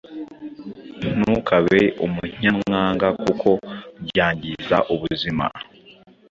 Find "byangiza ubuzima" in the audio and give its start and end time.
4.07-5.45